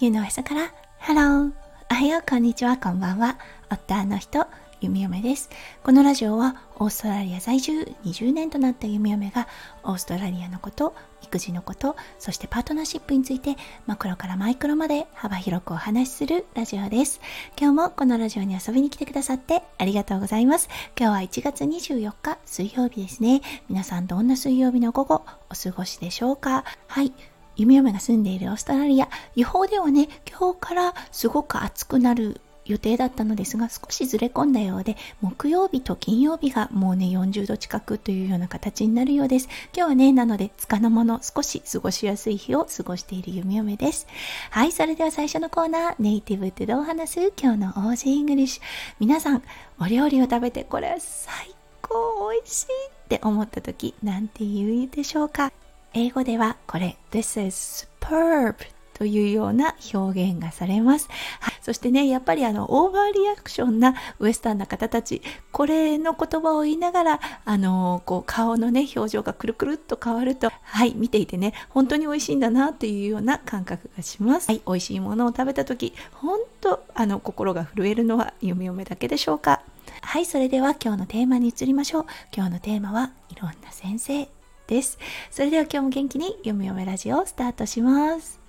[0.00, 1.52] 球の朝から、ハロー
[1.90, 3.36] おはよう、こんにちは、こんばんは。
[3.68, 4.46] 夫の人、
[4.80, 5.50] 弓嫁です。
[5.82, 9.46] このラジオはオーストラリア在住20年となった弓嫁が
[9.82, 17.20] オーストラリアのこと、育児のこと、そしてパートナーシップについてマクロからマイクロまで幅広くお話しするラジオです。
[17.60, 20.70] 今日もこのラジオに遊びに来てくださってありがとうございます。
[20.98, 23.42] 今日は1月24日水曜日ですね。
[23.68, 26.64] 皆さんどんな水曜日の午後お過ごしでしょうか？
[26.86, 27.12] はい。
[27.56, 39.48] 弓嫁が住んでいるオーストラリア、予報ではね、今日からすごく暑くなる予定だったのですが少しずれ込んだようで木曜日と金曜日がもうね40度近くというような形になるようです。
[39.74, 44.06] 今日はねなので束の間の少し過ごしやすい日を過ごしている弓嫁です。
[44.50, 48.62] はいそれでは最初のコーナーネイティブってどう話す今日の Aussie English。
[49.00, 49.42] 皆さん
[49.80, 52.68] お料理を食べてこれ最高美味しいっ
[53.08, 55.50] て思った時なんて言うでしょうか？
[55.94, 58.54] 英語ではこれ This is superb
[59.00, 61.08] というような表現がされます。
[61.40, 74.48] はい、そしてね、やっぱりあの、オーバーリアクションなウエスタンな方たち、これの言葉を言いながら、あの、こう、顔のね、表情がくるくるっと変わると、はい、見ていてね、本当に美味しいんだなというような感覚がします。
[74.48, 79.62] はい、美味しいものを食べた時、本当、あの、心が震えるのは、嫁嫁だけでしょうか。
[80.02, 82.06] はい、それでは今日のテーマに移りましょう。
[82.36, 84.28] 今日のテーマは、いろんな先生
[84.70, 84.98] です。
[85.30, 88.40] それでは今日も元気に、読み読めラジオスタートします。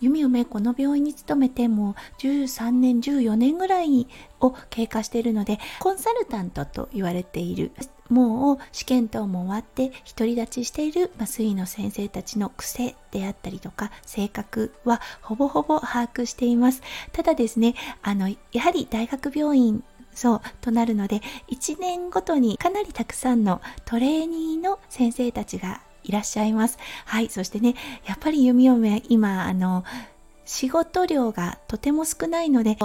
[0.00, 4.08] 弓嫁この病院に勤めてもう13年14年ぐらい
[4.40, 7.70] を経過しているのでコンサルタントと言われている
[8.08, 26.78] もう試験等も終わって独り立ちしている麻酔の先生たちの癖であったりとか性格はほぼほぼ把握していますただですねあのやはり大学病院そうとなるので1年ごとにかなりたくさんのトレーニーの先生たちがいらっしゃいます。
[27.04, 27.74] はい、そしてね、
[28.06, 29.84] やっぱり弓嫁、今、あの、
[30.44, 32.76] 仕事量がとても少ないので、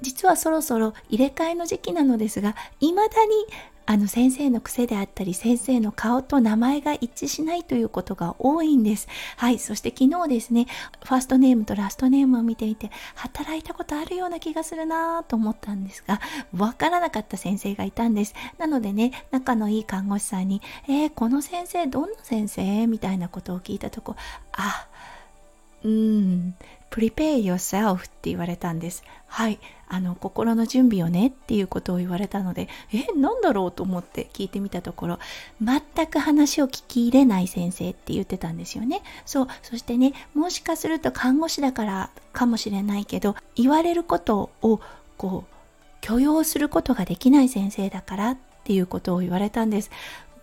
[0.00, 3.32] 実はそろそろ入れ替えの時期なのですが、未だに
[3.90, 9.08] あの先生の癖であったり先生の顔と名前が一致しないということが多いんです。
[9.36, 9.58] はい。
[9.58, 10.66] そして昨日ですね、
[11.04, 16.20] ファーストネームとラストネームを見ていて、働いたことあるような気がするなと思ったんですが、
[16.56, 18.36] わからなかった先生がいたんです。
[18.58, 22.86] なのでね、仲のいい看護師さんに、えー、この先生どんな先生？
[22.86, 24.14] みたいなことを聞いたとこ、
[24.52, 24.86] あ、
[25.82, 26.54] うん、
[26.90, 29.02] prepare yourself って言われたんです。
[29.26, 29.58] はい。
[29.88, 35.18] あの、心の準備をねっていうことを言われたので、え、なんだろうと思って聞いてみたところ、
[35.62, 39.02] 全く話を聞き入れない先生って言ってたんですよね。
[39.24, 39.48] そう。
[39.62, 44.80] そしてね、もしかすると看護師だからかもしれないけど、言われることを、
[45.16, 45.54] こう、
[46.00, 49.90] 許容することができない先生だからっていうことを言われたんです。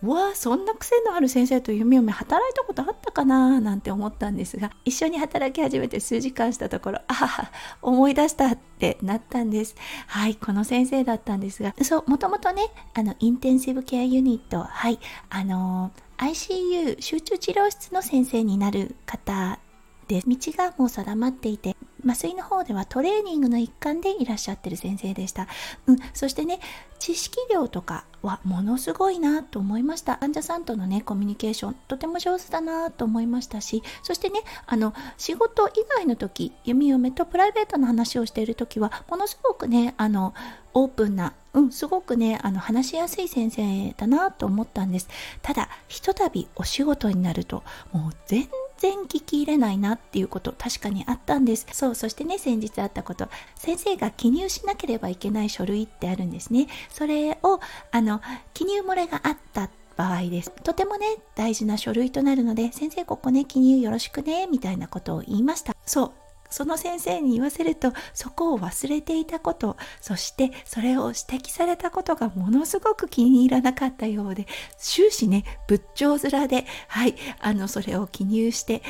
[0.02, 7.50] うわそんな癖のある先生と弓嫁働いたことあったかななんて思ったんですが一緒に働き始めて数時間したところああ
[7.82, 9.74] 思い出したってなったんです。
[10.06, 12.62] はいこの先生だったんですがそうもともとね
[12.94, 15.00] あのインテンシブケアユニットはい
[15.30, 19.58] あの ICU 集中治療室の先生になる方
[20.06, 21.76] で道がもう定まっていて
[22.08, 25.46] 麻酔の方ではトレーニングの一環でいらっしゃってる先生でした。
[25.86, 26.58] うん、そしてね、
[26.98, 30.16] 知識量とかはものすごいなと思いました。
[30.16, 40.32] 患者さんとのね、コミュニケーション、とても上手だなと思いましたし、そしてね、あの、仕事以外の時、弓嫁とプライベートの話をしている時は、ものすごくね、あの、
[40.72, 45.08] オープンな、うん、すごくね、あの、話しやすい先生だなと思ったんです。
[45.42, 58.20] ただ、ひとたびお仕事になると、もう全然然聞き入れないなっていうこと確かにあったんですそうそしてね先日あったこと先生が記入しなければいけない書類ってあるんですねそれをあの
[58.54, 60.52] 記入漏れがあった場合です。
[60.62, 65.74] とてもね、大事な書類となるので、先生ここね、記入よろしくね、みたいなことを言いました。
[65.84, 66.27] そう。
[66.50, 78.82] その先生に言わせるとそこを忘れていたことそしてそれを指摘されたことがものすごく気に入らなかったようで終始ね仏頂面ではいあのそれを記入して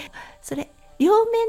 [0.43, 1.47] それ両面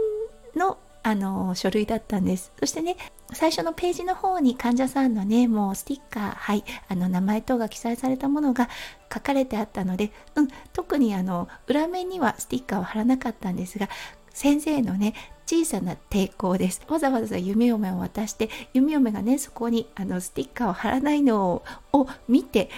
[0.56, 2.52] のあの書類だったんです。
[2.60, 2.98] そしてね
[3.32, 8.70] 最初のページの方に患者さんのねもうスティッカーはいあの名前等が記載されたものが
[9.14, 13.88] 書かれてあったので、うん、特にあの裏面にはスティッカーを貼らなかったんですが
[14.34, 15.14] 先生のね
[15.46, 22.70] 小さな抵抗ですわざわざ弓嫁を渡して弓嫁がねそこにあのスティッカーを貼らないのを見て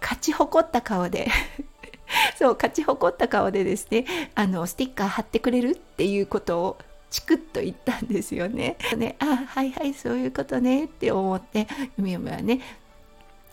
[0.00, 1.28] 勝ち誇った顔で
[2.38, 6.78] そう勝ち誇った顔でですねあのスティッカー貼ってくれるっていうことを
[7.10, 8.76] チクッと言ったんですよね。
[8.96, 12.60] ねあはいはいそういうことねって思って弓嫁はね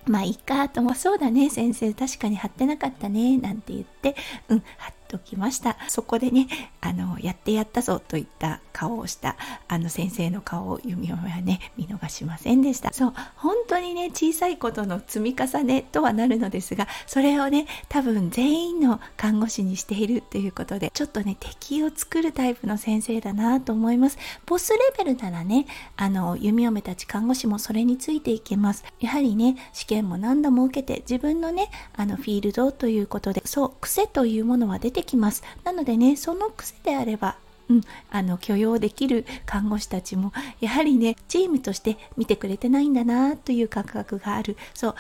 [0.06, 4.16] まあいいかと思うそうだね先生確かに貼ってなかったねなんて言って
[4.50, 5.78] うん貼っときました。
[5.88, 6.48] そこでね
[6.82, 9.36] あのやってやったぞといった顔をした
[9.68, 12.94] あの先生の顔を弓嫁はね見逃しませんでした。
[12.94, 24.18] そう本当にね小さいことの積み重ねとはなるのですがそれをね多分全員の看護師にしているっていうことでちょっとね敵を作るタイプの先生だなと思います。
[24.46, 25.66] ボスレベルならね
[25.96, 28.84] あの弓嫁たち看護師もそれについていけます。
[29.00, 35.44] やはりね試験も何度も受けて自分のねあのフィールドということでそう癖というものは出てきます。
[35.64, 37.38] なのでねその癖であれば
[37.68, 37.82] うん、
[38.12, 44.56] あの許容できる看護師たちもやはりねチームとして見てくれてないんだなという感覚がある。
[44.74, 44.96] そう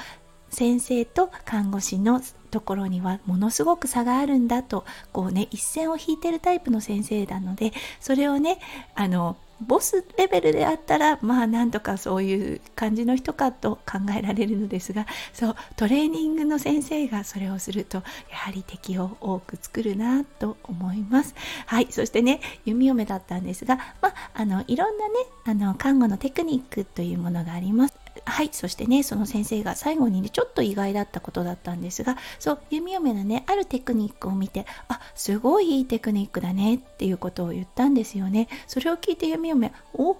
[0.49, 8.59] 先生と看護師のところにはものすごく差があるんだとこうね一線を引いてるタイプの先生なのでそれをね
[8.95, 17.99] あのボスレベルであったらまあなんとかそういう感じの人かと考えられるのですがそうトレーニングの先生がそれをすると
[18.29, 21.35] やはり敵を多く作るなと思います。
[21.65, 25.13] はいそしてね弓嫁だったんですがまああのいろんなね
[25.45, 28.04] あの看護のテクニックというものがあります。
[28.23, 38.47] はいそしてねその先生が最後にねちょっと意外だったことだったんですがそう弓嫁のねあるテクニックを見てあすごいいいテクニックだねっていうことを言ったんですよね。
[38.67, 40.17] それを聞いて弓嫁お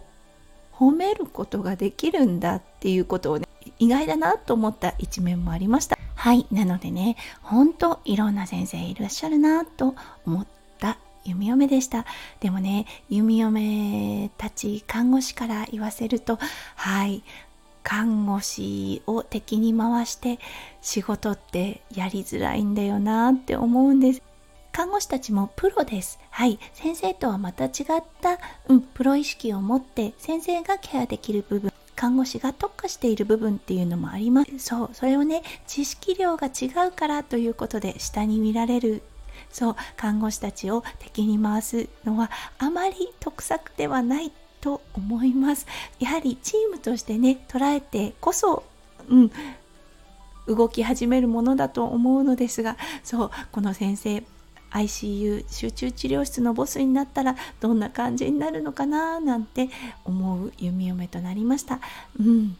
[0.73, 3.47] 褒めることができるんだっていうことをね
[3.79, 5.97] 意外だなと思った一面もありました。
[6.15, 9.95] はいなのでねほんといろんな先生いらっしゃるなと
[10.25, 10.47] 思っ
[10.79, 12.05] た弓嫁でした。
[12.39, 16.37] でもね弓嫁たち看護師から言わせると
[16.75, 17.23] はい
[17.85, 20.39] 看護師を敵に回して
[20.81, 24.21] 仕事ってやりづらいんだよなって思うんです
[24.71, 26.19] 看護師たちもプロです。
[26.31, 26.59] はい。
[26.73, 27.71] 先生とはまた違っ
[28.19, 34.59] た、うん、プロ意識を持って先生がケアできる部分、看護師が特化している部分っていうのもあります。
[34.59, 34.89] そう。
[34.91, 39.01] それをね、知識量が違うからということで下に見られる
[39.49, 44.31] そう看護師たちを敵に回すのはあまり得策ではない
[44.65, 45.67] と思います
[45.99, 48.63] やはりチームとしてね捉えてこそ
[49.07, 49.31] うん
[50.47, 54.23] 動き始めるものだと思うのですがそうこの先生
[54.71, 59.69] ICU 集中治療室のボスになったらどんな感じになるのかななんて
[60.03, 61.79] 思う弓嫁となりました。
[62.19, 62.57] うん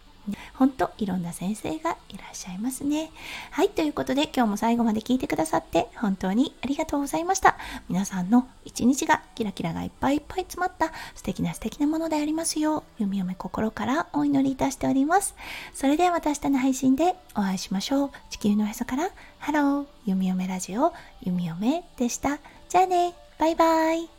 [0.54, 3.12] 本当いろんな先生がいらっしゃいますね。
[3.52, 7.55] はい、ということで今日も最後まで聞いてくださって本当にありがとうございました。
[7.90, 15.36] 皆さんの一日がキラキラがいっぱいいっぱい詰まった素敵な素敵なものでありますよう、弓嫁心からお祈りいたしております。
[15.74, 18.12] それではまた明日の配信でお会いしましょう。
[18.30, 19.10] 地球のへそから、
[19.40, 22.40] ハロー、弓嫁ラジオ、弓嫁でした。
[22.70, 24.15] じゃあね、バイバイ。